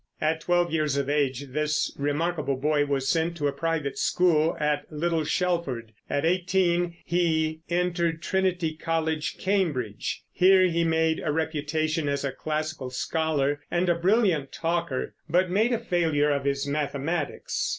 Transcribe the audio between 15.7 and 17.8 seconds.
a failure of his mathematics.